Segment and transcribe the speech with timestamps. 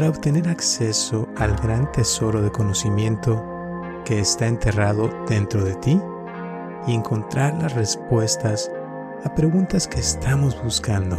[0.00, 3.44] para obtener acceso al gran tesoro de conocimiento
[4.06, 6.00] que está enterrado dentro de ti
[6.86, 8.72] y encontrar las respuestas
[9.26, 11.18] a preguntas que estamos buscando.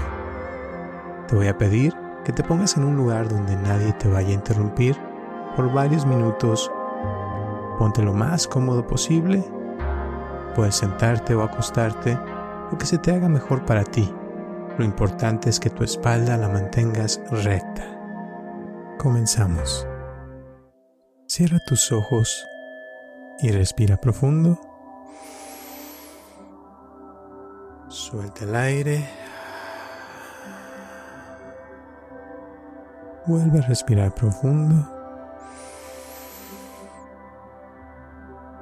[1.28, 1.94] Te voy a pedir
[2.26, 4.98] que te pongas en un lugar donde nadie te vaya a interrumpir
[5.56, 6.72] por varios minutos.
[7.78, 9.44] Ponte lo más cómodo posible.
[10.56, 12.18] Puedes sentarte o acostarte,
[12.72, 14.12] lo que se te haga mejor para ti.
[14.80, 18.01] Lo importante es que tu espalda la mantengas recta.
[19.02, 19.88] Comenzamos.
[21.26, 22.46] Cierra tus ojos
[23.40, 24.62] y respira profundo.
[27.88, 29.10] Suelta el aire.
[33.26, 34.88] Vuelve a respirar profundo.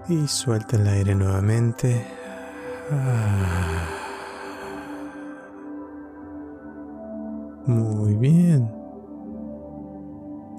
[0.07, 2.07] Y suelta el aire nuevamente.
[7.65, 8.78] Muy bien.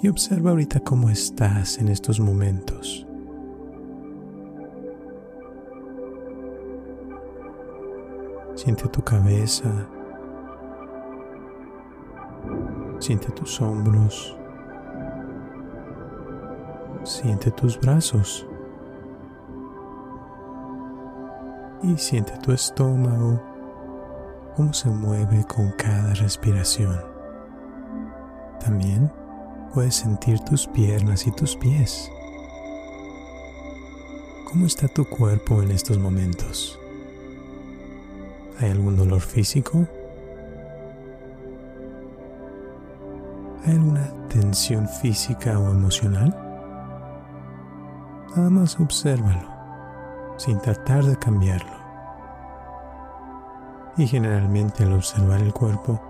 [0.02, 3.06] Y observa ahorita cómo estás en estos momentos.
[8.54, 9.70] Siente tu cabeza.
[12.98, 14.36] Siente tus hombros.
[17.04, 18.46] Siente tus brazos.
[21.82, 23.40] Y siente tu estómago,
[24.54, 27.00] cómo se mueve con cada respiración.
[28.60, 29.10] También
[29.72, 32.10] puedes sentir tus piernas y tus pies.
[34.50, 36.78] ¿Cómo está tu cuerpo en estos momentos?
[38.58, 39.86] ¿Hay algún dolor físico?
[43.64, 46.36] ¿Hay alguna tensión física o emocional?
[48.36, 49.48] Nada más obsérvalo,
[50.36, 51.78] sin tratar de cambiarlo.
[53.96, 56.00] Y generalmente al observar el cuerpo,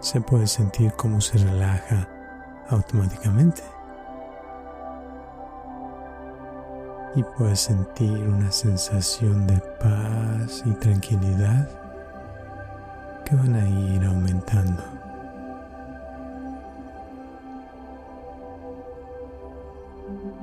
[0.00, 2.17] se puede sentir cómo se relaja
[2.68, 3.62] automáticamente.
[7.18, 11.68] y puedes sentir una sensación de paz y tranquilidad
[13.24, 14.82] que van a ir aumentando.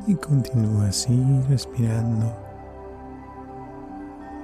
[0.08, 2.36] Y continúa así respirando.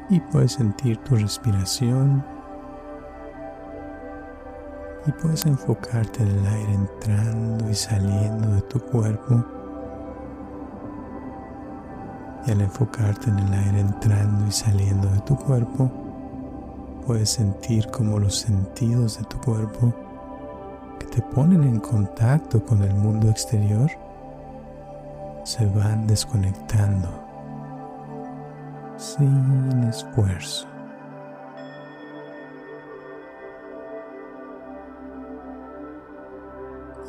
[0.09, 2.24] Y puedes sentir tu respiración.
[5.07, 9.44] Y puedes enfocarte en el aire entrando y saliendo de tu cuerpo
[12.45, 15.91] y al enfocarte en el aire entrando y saliendo de tu cuerpo,
[17.06, 19.94] puedes sentir como los sentidos de tu cuerpo
[21.00, 23.89] que te ponen en contacto con el mundo exterior
[25.44, 27.09] se van desconectando
[28.97, 30.71] sin esfuerzo.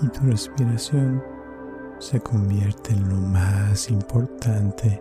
[0.02, 1.22] Y tu respiración
[1.98, 5.00] se convierte en lo más importante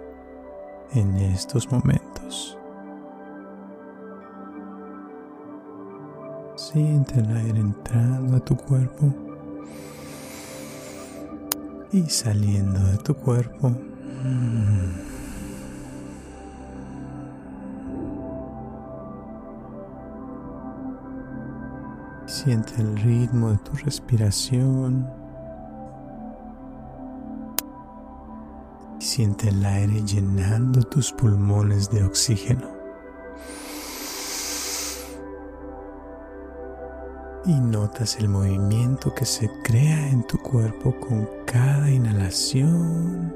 [0.93, 2.57] en estos momentos.
[6.55, 9.11] Siente el aire entrando a tu cuerpo
[11.91, 13.75] y saliendo de tu cuerpo.
[22.43, 25.07] Siente el ritmo de tu respiración.
[28.97, 32.67] Siente el aire llenando tus pulmones de oxígeno.
[37.45, 43.35] Y notas el movimiento que se crea en tu cuerpo con cada inhalación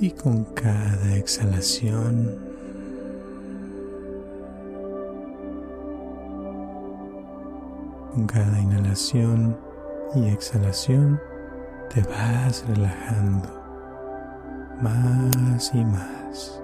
[0.00, 2.51] y con cada exhalación.
[8.14, 9.58] Con cada inhalación
[10.14, 11.18] y exhalación
[11.88, 13.48] te vas relajando
[14.82, 16.60] más y más.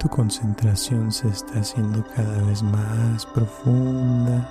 [0.00, 4.48] Tu concentración se está haciendo cada vez más profunda.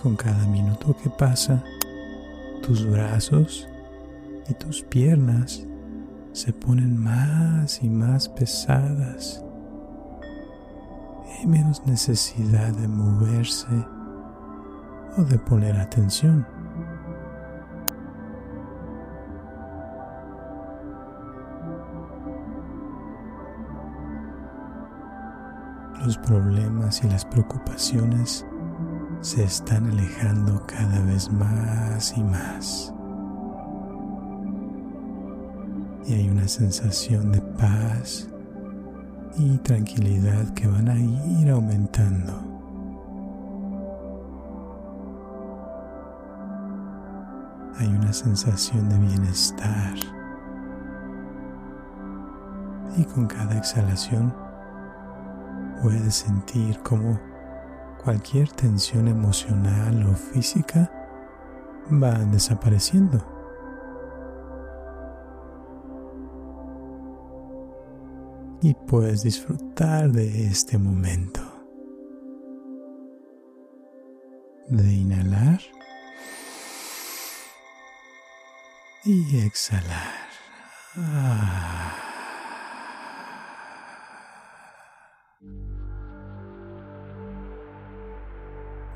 [0.00, 1.60] Con cada minuto que pasa,
[2.62, 3.68] tus brazos
[4.48, 5.66] y tus piernas
[6.34, 9.40] se ponen más y más pesadas.
[11.38, 13.68] hay menos necesidad de moverse
[15.16, 16.44] o de poner atención.
[26.04, 28.44] Los problemas y las preocupaciones
[29.20, 32.92] se están alejando cada vez más y más.
[36.06, 38.28] Y hay una sensación de paz
[39.36, 42.32] y tranquilidad que van a ir aumentando.
[47.78, 49.94] Hay una sensación de bienestar.
[52.96, 54.32] Y con cada exhalación
[55.82, 57.18] puedes sentir como
[58.04, 60.90] cualquier tensión emocional o física
[61.90, 63.33] va desapareciendo.
[68.64, 71.42] Y puedes disfrutar de este momento.
[74.70, 75.60] De inhalar
[79.04, 80.28] y exhalar.
[80.96, 81.92] Ah.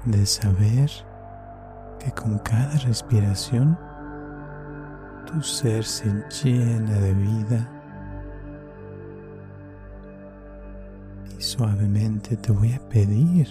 [0.07, 0.91] de saber
[1.99, 3.79] que con cada respiración
[5.27, 6.09] tu ser se
[6.43, 7.78] llena de vida
[11.43, 13.49] suavemente te voy a pedir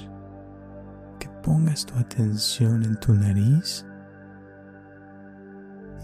[1.20, 3.86] que pongas tu atención en tu nariz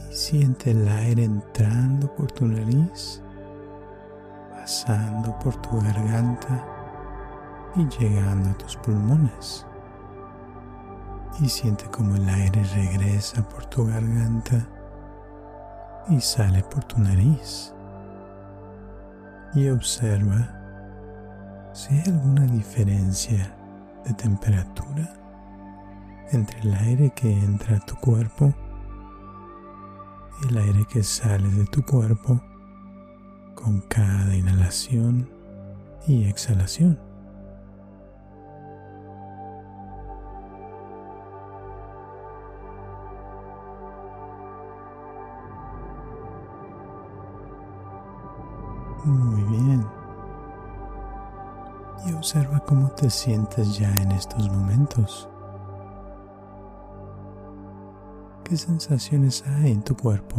[0.09, 3.21] y siente el aire entrando por tu nariz,
[4.51, 6.65] pasando por tu garganta
[7.75, 9.65] y llegando a tus pulmones
[11.39, 14.67] y siente como el aire regresa por tu garganta
[16.09, 17.73] y sale por tu nariz.
[19.55, 20.62] Y observa
[21.73, 23.57] si hay alguna diferencia
[24.05, 25.11] de temperatura
[26.31, 28.53] entre el aire que entra a tu cuerpo
[30.41, 32.39] y el aire que sale de tu cuerpo
[33.55, 35.27] con cada inhalación
[36.05, 36.99] y exhalación.
[49.05, 50.02] Muy bien.
[52.23, 55.27] Observa cómo te sientes ya en estos momentos.
[58.45, 60.37] ¿Qué sensaciones hay en tu cuerpo?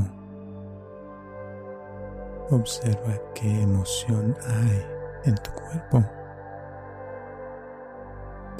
[2.50, 4.82] Observa qué emoción hay
[5.26, 6.02] en tu cuerpo.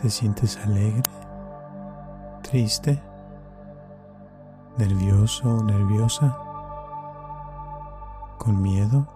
[0.03, 1.11] ¿Te sientes alegre?
[2.43, 3.03] ¿Triste?
[4.77, 6.37] ¿Nervioso o nerviosa?
[8.37, 9.14] ¿Con miedo?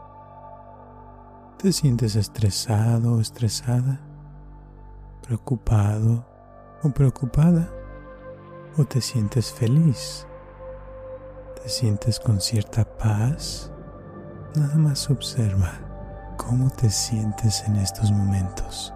[1.58, 3.98] ¿Te sientes estresado o estresada?
[5.22, 6.24] ¿Preocupado
[6.84, 7.68] o preocupada?
[8.76, 10.24] ¿O te sientes feliz?
[11.60, 13.72] ¿Te sientes con cierta paz?
[14.54, 15.72] Nada más observa
[16.36, 18.94] cómo te sientes en estos momentos.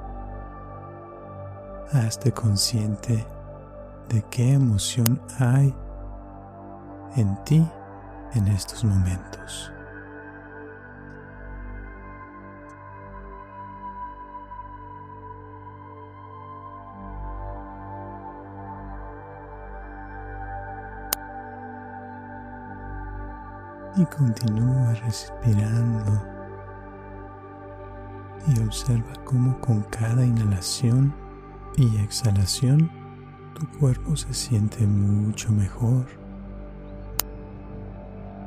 [1.91, 3.27] Hazte consciente
[4.09, 5.75] de qué emoción hay
[7.17, 7.69] en ti
[8.35, 9.73] en estos momentos.
[23.97, 26.23] Y continúa respirando
[28.47, 31.15] y observa cómo con cada inhalación
[31.77, 32.91] y exhalación
[33.55, 36.07] tu cuerpo se siente mucho mejor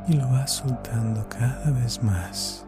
[0.08, 2.66] y lo vas soltando cada vez más.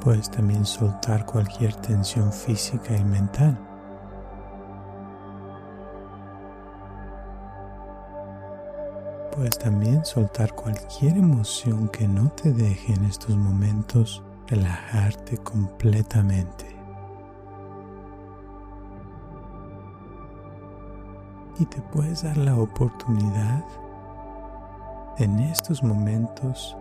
[0.00, 3.58] Puedes también soltar cualquier tensión física y mental.
[9.38, 16.66] Puedes también soltar cualquier emoción que no te deje en estos momentos relajarte completamente.
[21.60, 23.64] Y te puedes dar la oportunidad
[25.18, 26.76] en estos momentos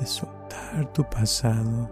[0.00, 1.88] de soltar tu pasado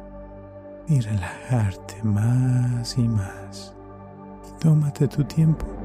[0.88, 3.76] y relajarte más y más.
[4.48, 5.75] Y tómate tu tiempo.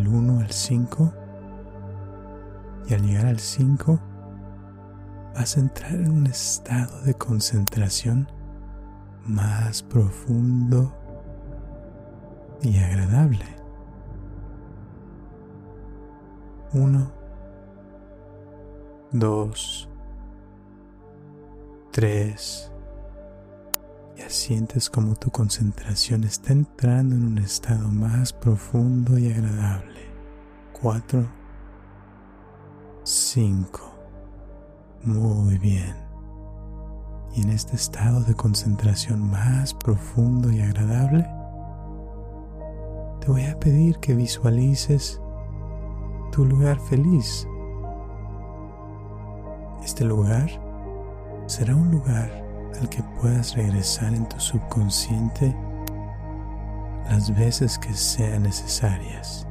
[0.00, 1.12] Del 1 al 5.
[2.88, 4.00] Y al llegar al 5
[5.34, 8.28] vas a entrar en un estado de concentración
[9.26, 10.92] más profundo
[12.62, 13.44] y agradable.
[16.72, 17.12] 1,
[19.12, 19.88] 2,
[21.90, 22.79] 3, ya
[24.30, 30.00] sientes como tu concentración está entrando en un estado más profundo y agradable.
[30.80, 31.26] 4,
[33.02, 33.80] 5.
[35.04, 35.96] Muy bien.
[37.34, 41.26] Y en este estado de concentración más profundo y agradable,
[43.20, 45.20] te voy a pedir que visualices
[46.32, 47.46] tu lugar feliz.
[49.84, 50.50] Este lugar
[51.46, 52.49] será un lugar
[52.88, 55.54] que puedas regresar en tu subconsciente
[57.10, 59.46] las veces que sean necesarias.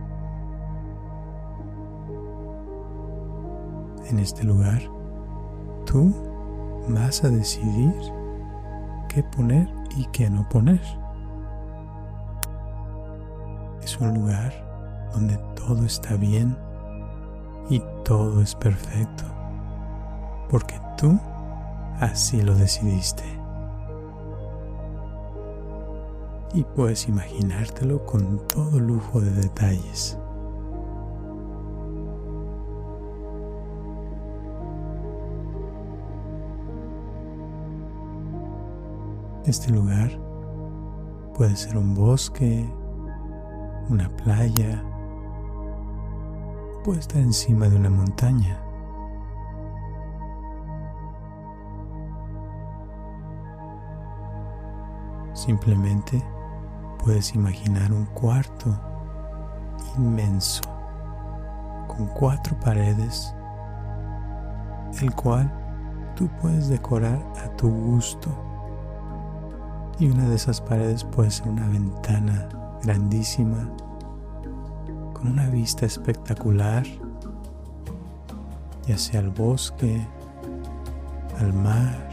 [4.10, 4.82] En este lugar,
[5.86, 6.14] tú
[6.88, 7.94] vas a decidir
[9.10, 10.82] qué poner y qué no poner.
[13.84, 14.54] Es un lugar
[15.14, 16.58] donde todo está bien
[17.70, 19.26] y todo es perfecto,
[20.50, 21.20] porque tú
[22.00, 23.24] Así lo decidiste.
[26.54, 30.18] Y puedes imaginártelo con todo lujo de detalles.
[39.46, 40.12] Este lugar
[41.36, 42.70] puede ser un bosque,
[43.90, 44.84] una playa,
[46.84, 48.69] puede estar encima de una montaña.
[55.40, 56.22] Simplemente
[57.02, 58.78] puedes imaginar un cuarto
[59.98, 60.62] inmenso
[61.88, 63.34] con cuatro paredes,
[65.00, 65.50] el cual
[66.18, 68.30] tú puedes decorar a tu gusto.
[69.98, 72.50] Y una de esas paredes puede ser una ventana
[72.84, 73.66] grandísima
[75.14, 76.84] con una vista espectacular,
[78.86, 80.06] ya sea al bosque,
[81.40, 82.09] al mar,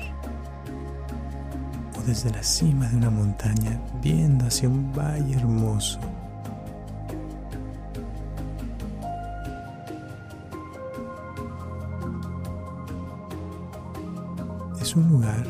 [2.07, 5.99] desde la cima de una montaña viendo hacia un valle hermoso.
[14.81, 15.45] Es un lugar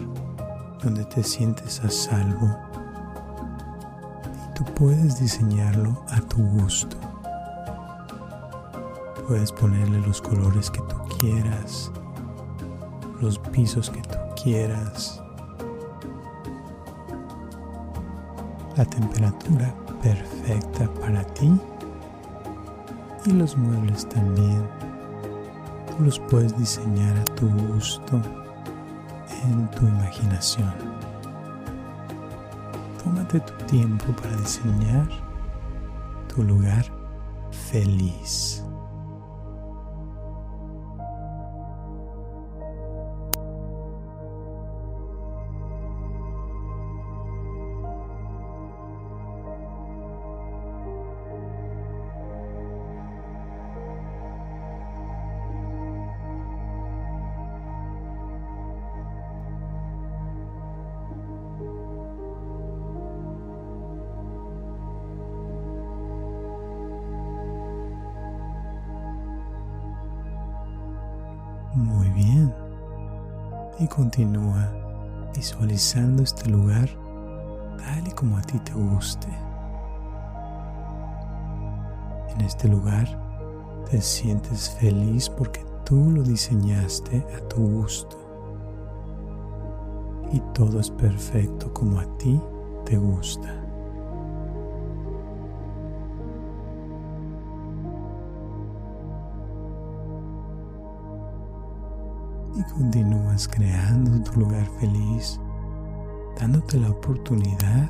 [0.83, 2.57] donde te sientes a salvo
[4.33, 6.97] y tú puedes diseñarlo a tu gusto.
[9.29, 11.93] Puedes ponerle los colores que tú quieras,
[13.21, 15.23] los pisos que tú quieras,
[18.77, 21.51] la temperatura perfecta para ti
[23.25, 24.69] y los muebles también.
[25.87, 28.21] Tú los puedes diseñar a tu gusto
[29.45, 30.73] en tu imaginación.
[33.03, 35.09] Tómate tu tiempo para diseñar
[36.35, 36.85] tu lugar
[37.71, 38.66] feliz.
[71.77, 72.55] Muy bien.
[73.79, 74.73] Y continúa
[75.35, 76.89] visualizando este lugar
[77.77, 79.29] tal y como a ti te guste.
[82.31, 83.07] En este lugar
[83.91, 88.17] te sientes feliz porque tú lo diseñaste a tu gusto.
[90.33, 92.41] Y todo es perfecto como a ti
[92.87, 93.66] te gusta.
[102.77, 105.41] Continúas creando tu lugar feliz,
[106.39, 107.89] dándote la oportunidad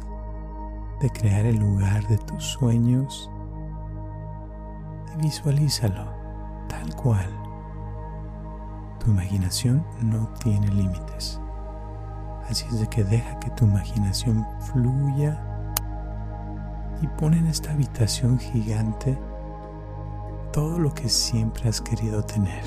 [1.00, 3.28] de crear el lugar de tus sueños
[5.12, 6.06] y visualízalo
[6.68, 7.26] tal cual.
[9.00, 11.40] Tu imaginación no tiene límites.
[12.48, 15.42] Así es de que deja que tu imaginación fluya
[17.02, 19.18] y pone en esta habitación gigante
[20.52, 22.64] todo lo que siempre has querido tener.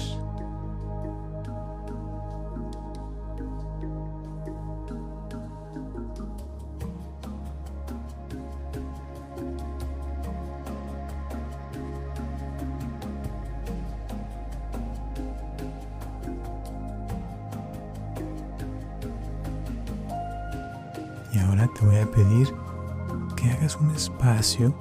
[24.39, 24.73] Espacio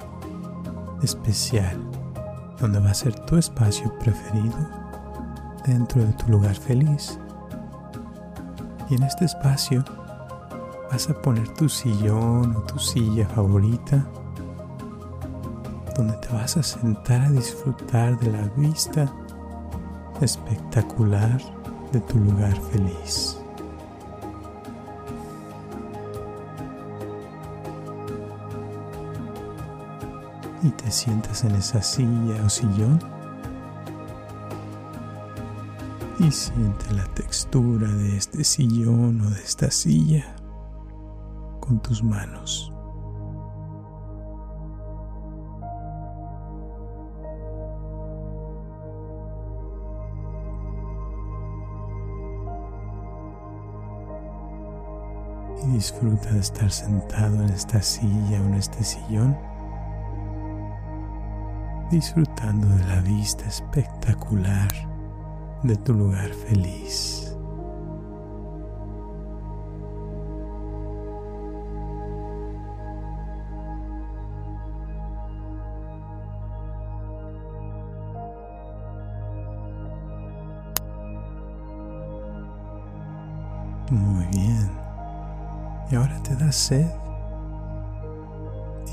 [1.03, 1.77] especial
[2.61, 4.55] donde va a ser tu espacio preferido
[5.65, 7.19] dentro de tu lugar feliz.
[8.89, 9.83] Y en este espacio
[10.89, 14.05] vas a poner tu sillón o tu silla favorita
[15.97, 19.11] donde te vas a sentar a disfrutar de la vista
[20.21, 21.37] espectacular
[21.91, 23.38] de tu lugar feliz.
[30.61, 32.99] Y te sientas en esa silla o sillón
[36.19, 40.35] y siente la textura de este sillón o de esta silla
[41.61, 42.73] con tus manos.
[55.63, 59.48] Y disfruta de estar sentado en esta silla o en este sillón
[61.89, 64.67] disfrutando de la vista espectacular
[65.63, 67.35] de tu lugar feliz.
[83.89, 84.69] Muy bien.
[85.91, 86.85] Y ahora te da sed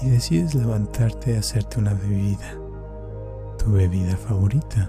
[0.03, 2.66] y decides levantarte y hacerte una bebida
[3.67, 4.89] tu bebida favorita.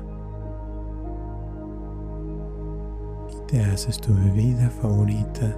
[3.31, 5.57] Y te haces tu bebida favorita.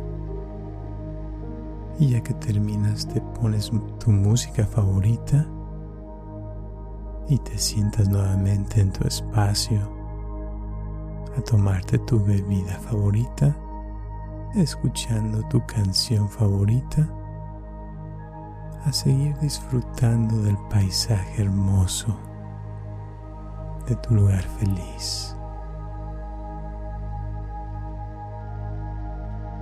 [2.00, 5.46] Y ya que terminas te pones tu música favorita
[7.28, 9.82] y te sientas nuevamente en tu espacio
[11.38, 13.54] a tomarte tu bebida favorita,
[14.56, 17.06] escuchando tu canción favorita,
[18.86, 22.29] a seguir disfrutando del paisaje hermoso
[23.96, 25.36] tu lugar feliz.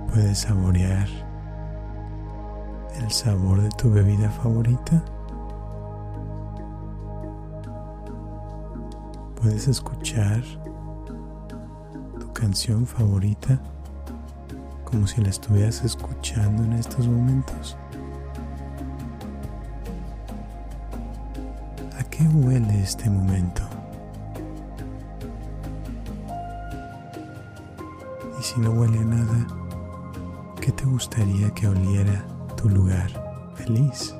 [0.08, 1.06] Puedes saborear
[2.96, 5.02] el sabor de tu bebida favorita.
[9.40, 10.42] Puedes escuchar
[12.18, 13.58] tu canción favorita
[14.84, 17.76] como si la estuvieras escuchando en estos momentos.
[21.98, 23.77] ¿A qué huele este momento?
[28.58, 29.46] Si no huele a nada,
[30.60, 32.24] ¿qué te gustaría que oliera
[32.56, 33.08] tu lugar
[33.54, 34.16] feliz?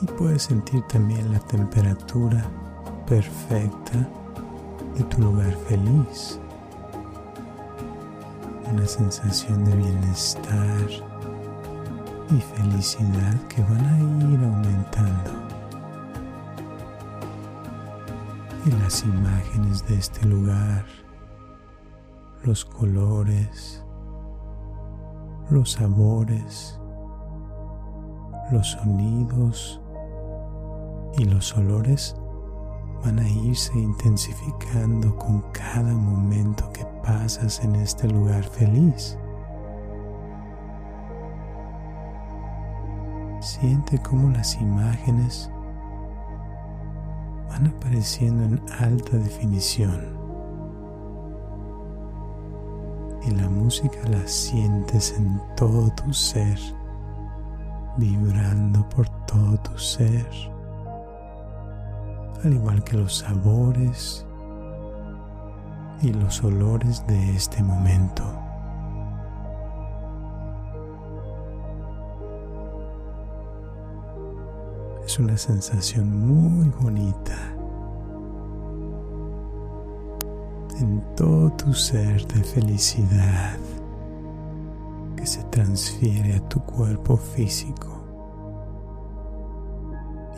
[0.00, 2.48] Y puedes sentir también la temperatura
[3.04, 4.08] perfecta
[4.96, 6.38] de tu lugar feliz
[8.72, 10.88] una sensación de bienestar
[12.30, 15.30] y felicidad que van a ir aumentando.
[18.64, 20.84] Y las imágenes de este lugar,
[22.44, 23.84] los colores,
[25.50, 26.78] los sabores,
[28.52, 29.80] los sonidos
[31.18, 32.14] y los olores
[33.04, 39.18] van a irse intensificando con cada momento que pasas en este lugar feliz.
[43.40, 45.50] Siente cómo las imágenes
[47.48, 50.20] van apareciendo en alta definición
[53.26, 56.60] y la música la sientes en todo tu ser,
[57.96, 60.28] vibrando por todo tu ser
[62.44, 64.24] al igual que los sabores
[66.02, 68.24] y los olores de este momento.
[75.04, 77.36] Es una sensación muy bonita
[80.78, 83.58] en todo tu ser de felicidad
[85.16, 87.89] que se transfiere a tu cuerpo físico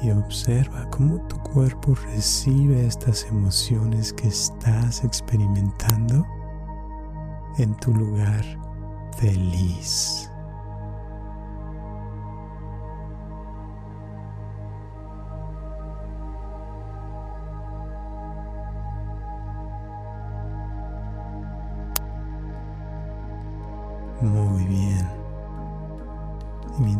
[0.02, 6.26] y observa cómo tu cuerpo recibe estas emociones que estás experimentando
[7.58, 8.44] en tu lugar
[9.18, 10.31] feliz.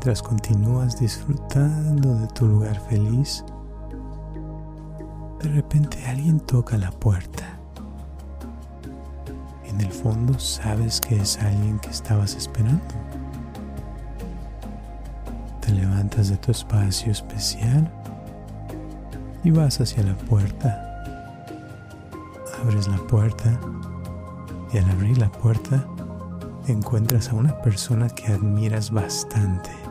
[0.05, 3.45] Mientras continúas disfrutando de tu lugar feliz,
[5.41, 7.45] de repente alguien toca la puerta.
[9.65, 12.83] En el fondo sabes que es alguien que estabas esperando.
[15.61, 17.89] Te levantas de tu espacio especial
[19.45, 21.05] y vas hacia la puerta.
[22.61, 23.57] Abres la puerta
[24.73, 25.87] y al abrir la puerta
[26.67, 29.82] encuentras a una persona que admiras bastante.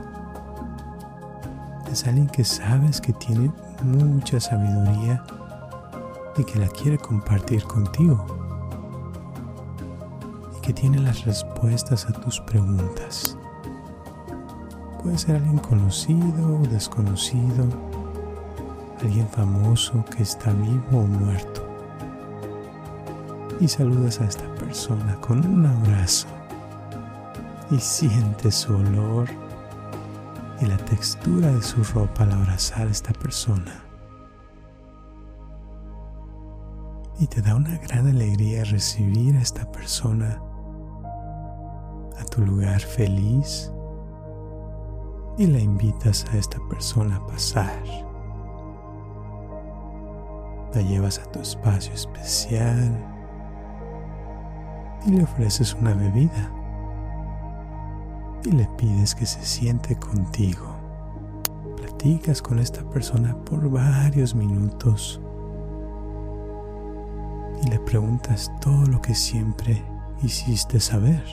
[1.91, 3.51] Es alguien que sabes que tiene
[3.83, 5.25] mucha sabiduría
[6.37, 8.25] y que la quiere compartir contigo.
[10.57, 13.37] Y que tiene las respuestas a tus preguntas.
[15.03, 17.65] Puede ser alguien conocido o desconocido,
[19.01, 21.67] alguien famoso que está vivo o muerto.
[23.59, 26.27] Y saludas a esta persona con un abrazo
[27.69, 29.40] y sientes su olor
[30.61, 33.83] y la textura de su ropa al abrazar a esta persona.
[37.19, 40.41] Y te da una gran alegría recibir a esta persona
[42.19, 43.71] a tu lugar feliz
[45.37, 47.83] y la invitas a esta persona a pasar.
[50.73, 52.97] La llevas a tu espacio especial
[55.05, 56.60] y le ofreces una bebida
[58.45, 60.75] y le pides que se siente contigo.
[61.77, 65.21] Platicas con esta persona por varios minutos
[67.63, 69.83] y le preguntas todo lo que siempre
[70.23, 71.23] hiciste saber.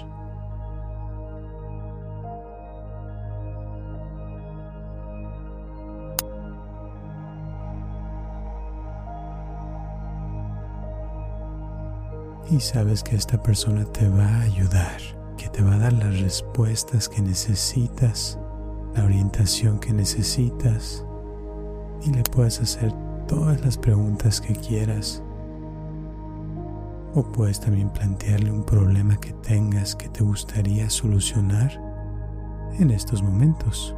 [12.50, 15.17] Y sabes que esta persona te va a ayudar
[15.58, 18.38] te va a dar las respuestas que necesitas,
[18.94, 21.04] la orientación que necesitas
[22.06, 22.92] y le puedes hacer
[23.26, 25.20] todas las preguntas que quieras.
[27.12, 31.72] O puedes también plantearle un problema que tengas que te gustaría solucionar
[32.78, 33.96] en estos momentos.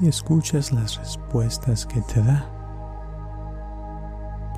[0.00, 2.46] Y escuchas las respuestas que te da.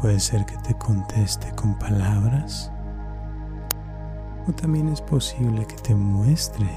[0.01, 2.71] Puede ser que te conteste con palabras
[4.49, 6.69] o también es posible que te muestre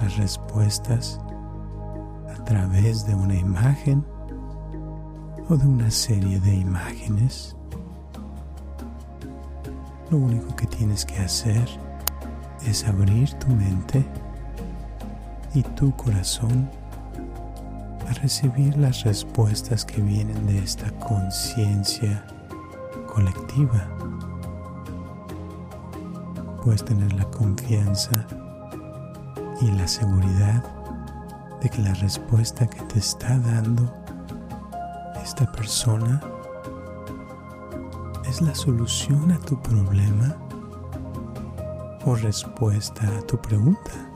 [0.00, 1.20] las respuestas
[2.28, 4.04] a través de una imagen
[5.48, 7.56] o de una serie de imágenes.
[10.10, 11.68] Lo único que tienes que hacer
[12.66, 14.04] es abrir tu mente
[15.54, 16.70] y tu corazón
[18.14, 22.24] recibir las respuestas que vienen de esta conciencia
[23.06, 23.88] colectiva.
[26.64, 28.26] Puedes tener la confianza
[29.60, 30.62] y la seguridad
[31.60, 33.92] de que la respuesta que te está dando
[35.22, 36.20] esta persona
[38.28, 40.36] es la solución a tu problema
[42.04, 44.09] o respuesta a tu pregunta.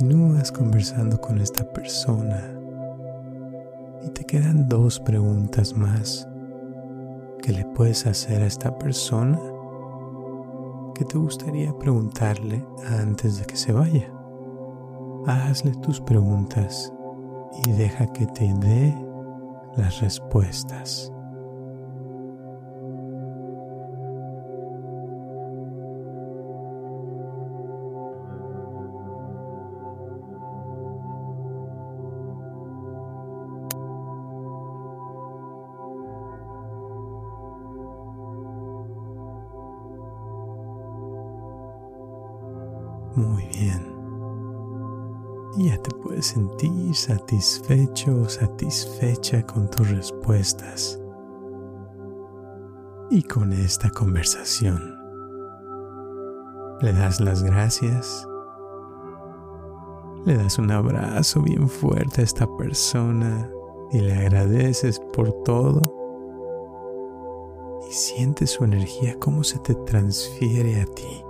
[0.00, 2.58] Continúas conversando con esta persona.
[4.02, 6.26] Y te quedan dos preguntas más
[7.42, 9.38] que le puedes hacer a esta persona
[10.94, 12.64] que te gustaría preguntarle
[12.98, 14.10] antes de que se vaya.
[15.26, 16.90] Hazle tus preguntas
[17.66, 18.96] y deja que te dé
[19.76, 21.12] las respuestas.
[43.20, 43.86] Muy bien.
[45.58, 50.98] Ya te puedes sentir satisfecho o satisfecha con tus respuestas
[53.10, 54.96] y con esta conversación.
[56.80, 58.26] Le das las gracias,
[60.24, 63.50] le das un abrazo bien fuerte a esta persona
[63.92, 65.94] y le agradeces por todo
[67.86, 71.29] y siente su energía cómo se te transfiere a ti.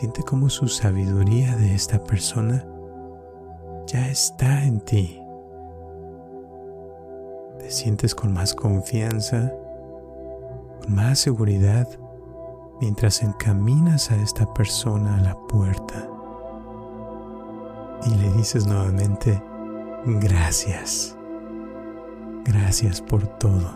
[0.00, 2.64] Siente cómo su sabiduría de esta persona
[3.86, 5.20] ya está en ti.
[7.58, 9.52] Te sientes con más confianza,
[10.80, 11.86] con más seguridad
[12.80, 16.08] mientras encaminas a esta persona a la puerta
[18.06, 19.38] y le dices nuevamente,
[20.06, 21.14] gracias,
[22.46, 23.70] gracias por todo.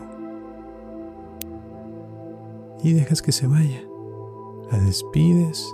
[2.82, 3.82] Y dejas que se vaya,
[4.72, 5.70] la despides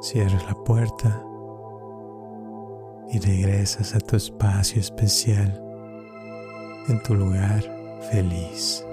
[0.00, 1.24] Cierras la puerta
[3.10, 5.60] y regresas a tu espacio especial
[6.88, 7.64] en tu lugar
[8.10, 8.86] feliz.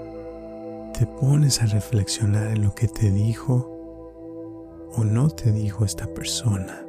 [0.98, 3.72] Te pones a reflexionar en lo que te dijo
[4.96, 6.84] o no te dijo esta persona.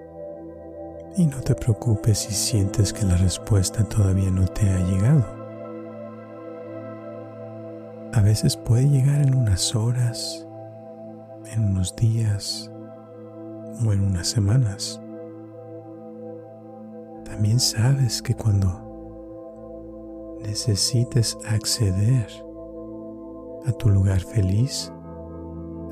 [1.15, 5.25] Y no te preocupes si sientes que la respuesta todavía no te ha llegado.
[8.13, 10.47] A veces puede llegar en unas horas,
[11.51, 12.71] en unos días,
[13.85, 14.99] o en unas semanas.
[17.25, 22.27] También sabes que cuando necesites acceder
[23.65, 24.91] a tu lugar feliz,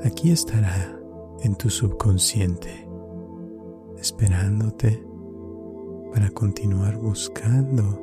[0.04, 0.96] aquí estará
[1.42, 2.88] en tu subconsciente,
[3.98, 5.04] esperándote
[6.12, 8.00] para continuar buscando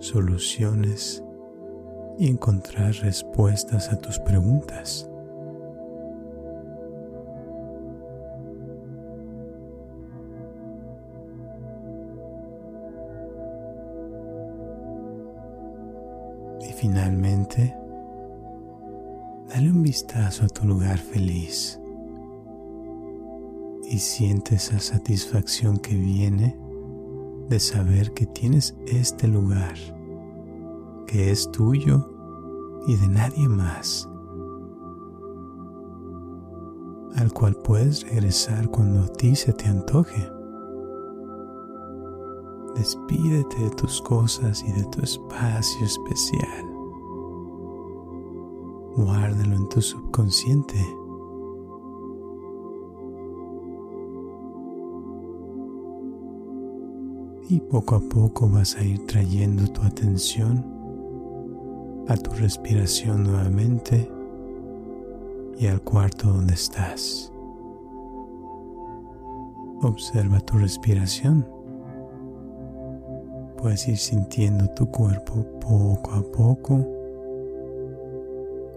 [0.00, 1.22] soluciones
[2.18, 5.08] y encontrar respuestas a tus preguntas.
[16.82, 17.76] Finalmente,
[19.48, 21.80] dale un vistazo a tu lugar feliz
[23.88, 26.58] y siente esa satisfacción que viene
[27.48, 29.76] de saber que tienes este lugar
[31.06, 32.10] que es tuyo
[32.88, 34.08] y de nadie más,
[37.14, 40.28] al cual puedes regresar cuando a ti se te antoje.
[42.74, 46.71] Despídete de tus cosas y de tu espacio especial.
[48.96, 50.76] Guárdalo en tu subconsciente.
[57.48, 60.64] Y poco a poco vas a ir trayendo tu atención
[62.08, 64.10] a tu respiración nuevamente
[65.58, 67.32] y al cuarto donde estás.
[69.82, 71.46] Observa tu respiración.
[73.56, 77.01] Puedes ir sintiendo tu cuerpo poco a poco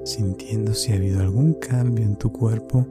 [0.06, 2.86] sintiendo si ha habido algún cambio en tu cuerpo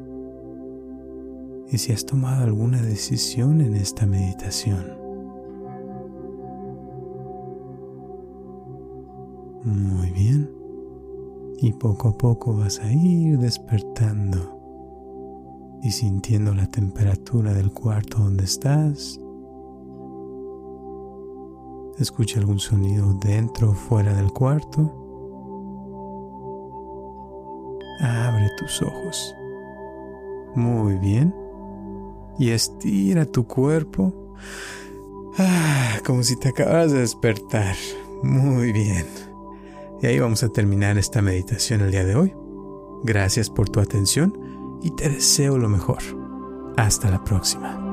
[1.70, 4.84] y si has tomado alguna decisión en esta meditación.
[9.64, 10.50] Muy bien.
[11.58, 14.60] Y poco a poco vas a ir despertando
[15.82, 19.20] y sintiendo la temperatura del cuarto donde estás.
[21.98, 25.03] Escucha algún sonido dentro o fuera del cuarto.
[28.00, 29.34] Abre tus ojos.
[30.54, 31.34] Muy bien.
[32.38, 34.34] Y estira tu cuerpo.
[35.38, 37.76] Ah, como si te acabas de despertar.
[38.22, 39.06] Muy bien.
[40.02, 42.34] Y ahí vamos a terminar esta meditación el día de hoy.
[43.04, 46.02] Gracias por tu atención y te deseo lo mejor.
[46.76, 47.83] Hasta la próxima.